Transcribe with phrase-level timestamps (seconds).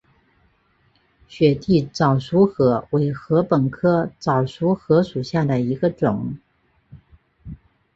[1.27, 6.37] 雪地早熟禾为禾本科早熟禾属下的一个种。